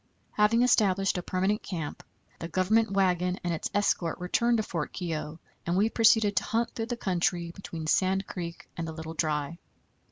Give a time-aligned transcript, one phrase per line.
[0.31, 2.01] Having established a permanent camp,
[2.39, 6.71] the Government wagon and its escort returned to Fort Keogh, and we proceeded to hunt
[6.71, 9.59] through the country between Sand Creek and the Little Dry.